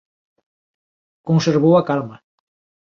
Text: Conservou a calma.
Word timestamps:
Conservou 1.27 1.73
a 1.77 1.85
calma. 1.89 2.17